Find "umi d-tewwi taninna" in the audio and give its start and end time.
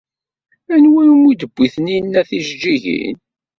1.13-2.21